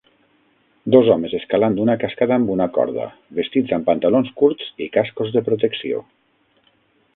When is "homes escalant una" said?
1.15-1.97